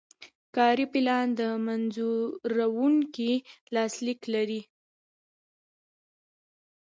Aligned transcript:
کاري 0.55 0.85
پلان 0.93 1.27
د 1.39 1.41
منظوروونکي 1.65 3.33
لاسلیک 3.75 4.19
لري. 4.33 4.61